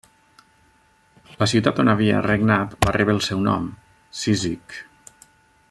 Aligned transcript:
La 1.41 1.47
ciutat 1.51 1.81
on 1.83 1.91
havia 1.93 2.23
regnat, 2.27 2.73
va 2.87 2.95
rebre 2.97 3.15
el 3.19 3.23
seu 3.27 3.45
nom, 3.49 3.69
Cízic. 4.23 4.81